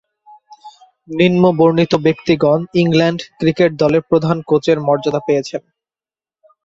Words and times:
নিম্নবর্ণিত 1.09 1.93
ব্যক্তিগণ 2.05 2.59
England 2.81 3.21
cricket 3.39 3.71
দলের 3.81 4.03
প্রধান 4.09 4.37
কোচের 4.49 4.77
মর্যাদা 4.87 5.21
পেয়েছেন। 5.27 5.61